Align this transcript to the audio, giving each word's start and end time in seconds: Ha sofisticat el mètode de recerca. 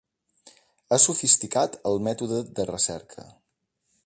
Ha 0.89 0.99
sofisticat 1.03 1.79
el 1.91 2.03
mètode 2.09 2.43
de 2.61 2.67
recerca. 2.75 3.31